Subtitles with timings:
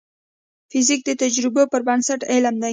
[0.71, 2.69] فزیک د تجربو پر بنسټ علم دی.